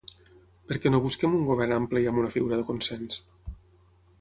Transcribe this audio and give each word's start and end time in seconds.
Per 0.69 0.77
què 0.85 0.91
no 0.95 1.01
busquem 1.03 1.35
un 1.39 1.45
govern 1.49 1.75
ampli 1.77 2.03
i 2.05 2.09
amb 2.13 2.23
una 2.25 2.33
figura 2.37 2.59
de 2.63 2.67
consens? 2.71 3.21